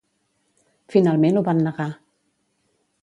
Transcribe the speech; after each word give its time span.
Finalment 0.95 1.37
ho 1.37 1.43
van 1.49 1.61
negar. 1.67 1.89